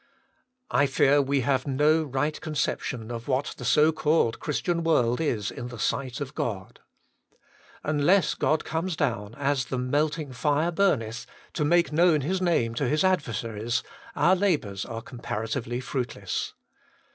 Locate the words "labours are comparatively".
14.35-15.79